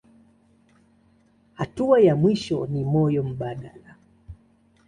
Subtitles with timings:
[1.53, 3.95] Hatua ya mwisho ni moyo mbadala.